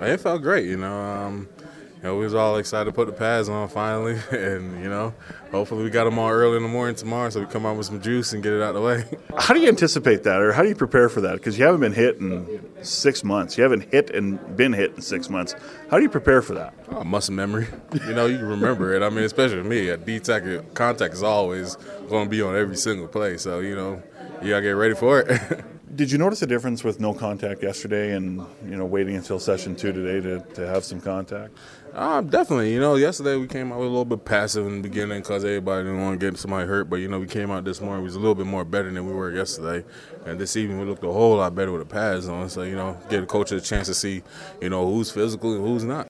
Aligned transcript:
It 0.00 0.18
felt 0.18 0.42
great, 0.42 0.66
you 0.66 0.76
know. 0.76 0.96
Um, 0.98 1.48
you 1.96 2.02
know, 2.02 2.16
we 2.16 2.24
was 2.24 2.34
all 2.34 2.56
excited 2.58 2.86
to 2.86 2.92
put 2.92 3.06
the 3.06 3.12
pads 3.12 3.48
on 3.48 3.68
finally, 3.68 4.18
and 4.30 4.82
you 4.82 4.88
know, 4.88 5.14
hopefully 5.50 5.84
we 5.84 5.90
got 5.90 6.04
them 6.04 6.18
on 6.18 6.30
early 6.30 6.56
in 6.56 6.62
the 6.62 6.68
morning 6.68 6.94
tomorrow, 6.94 7.30
so 7.30 7.40
we 7.40 7.46
come 7.46 7.64
out 7.64 7.76
with 7.76 7.86
some 7.86 8.00
juice 8.00 8.32
and 8.32 8.42
get 8.42 8.52
it 8.52 8.62
out 8.62 8.74
of 8.74 8.76
the 8.76 8.80
way. 8.80 9.04
How 9.38 9.54
do 9.54 9.60
you 9.60 9.68
anticipate 9.68 10.22
that, 10.24 10.40
or 10.40 10.52
how 10.52 10.62
do 10.62 10.68
you 10.68 10.74
prepare 10.74 11.08
for 11.08 11.20
that? 11.22 11.34
Because 11.34 11.58
you 11.58 11.64
haven't 11.64 11.80
been 11.80 11.92
hit 11.92 12.16
in 12.18 12.62
six 12.82 13.24
months. 13.24 13.56
You 13.56 13.62
haven't 13.62 13.90
hit 13.92 14.10
and 14.10 14.56
been 14.56 14.72
hit 14.72 14.94
in 14.94 15.02
six 15.02 15.28
months. 15.28 15.54
How 15.90 15.96
do 15.96 16.02
you 16.02 16.10
prepare 16.10 16.40
for 16.40 16.54
that? 16.54 16.74
Oh, 16.90 17.04
muscle 17.04 17.34
memory. 17.34 17.66
You 18.06 18.14
know, 18.14 18.26
you 18.26 18.38
remember 18.38 18.94
it. 18.94 19.02
I 19.02 19.08
mean, 19.08 19.24
especially 19.24 19.62
me, 19.62 19.88
a 19.88 19.96
D-tech 19.96 20.74
contact 20.74 21.14
is 21.14 21.22
always 21.22 21.76
going 22.08 22.26
to 22.26 22.30
be 22.30 22.42
on 22.42 22.54
every 22.56 22.76
single 22.76 23.08
play, 23.08 23.38
so 23.38 23.60
you 23.60 23.74
know, 23.74 24.02
you 24.42 24.50
gotta 24.50 24.62
get 24.62 24.70
ready 24.72 24.94
for 24.94 25.20
it. 25.20 25.64
Did 25.94 26.10
you 26.10 26.18
notice 26.18 26.42
a 26.42 26.46
difference 26.46 26.82
with 26.82 26.98
no 26.98 27.14
contact 27.14 27.62
yesterday, 27.62 28.16
and 28.16 28.44
you 28.64 28.74
know, 28.76 28.84
waiting 28.84 29.14
until 29.14 29.38
session 29.38 29.76
two 29.76 29.92
today 29.92 30.20
to, 30.20 30.40
to 30.54 30.66
have 30.66 30.82
some 30.82 31.00
contact? 31.00 31.56
Uh, 31.94 32.20
definitely. 32.20 32.72
You 32.72 32.80
know, 32.80 32.96
yesterday 32.96 33.36
we 33.36 33.46
came 33.46 33.70
out 33.70 33.78
a 33.78 33.82
little 33.82 34.04
bit 34.04 34.24
passive 34.24 34.66
in 34.66 34.82
the 34.82 34.88
beginning 34.88 35.20
because 35.20 35.44
everybody 35.44 35.84
didn't 35.84 36.02
want 36.02 36.18
to 36.18 36.30
get 36.30 36.36
somebody 36.36 36.66
hurt. 36.66 36.90
But, 36.90 36.96
you 36.96 37.06
know, 37.06 37.20
we 37.20 37.28
came 37.28 37.52
out 37.52 37.64
this 37.64 37.80
morning, 37.80 38.00
we 38.00 38.06
was 38.06 38.16
a 38.16 38.18
little 38.18 38.34
bit 38.34 38.46
more 38.46 38.64
better 38.64 38.90
than 38.90 39.06
we 39.06 39.12
were 39.12 39.30
yesterday. 39.30 39.86
And 40.26 40.40
this 40.40 40.56
evening 40.56 40.80
we 40.80 40.86
looked 40.86 41.04
a 41.04 41.12
whole 41.12 41.36
lot 41.36 41.54
better 41.54 41.70
with 41.70 41.86
the 41.88 41.94
pads 41.94 42.26
on. 42.26 42.48
So, 42.48 42.62
you 42.62 42.74
know, 42.74 42.98
give 43.08 43.20
the 43.20 43.28
coach 43.28 43.52
a 43.52 43.60
chance 43.60 43.86
to 43.86 43.94
see, 43.94 44.24
you 44.60 44.70
know, 44.70 44.84
who's 44.90 45.12
physical 45.12 45.54
and 45.54 45.64
who's 45.64 45.84
not. 45.84 46.02